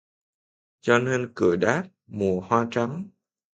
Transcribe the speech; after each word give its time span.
Cho 0.81 0.99
nên 0.99 1.31
cười 1.35 1.57
đáp:'Mùa 1.57 2.39
hoa 2.41 2.67
trắng 2.71 3.03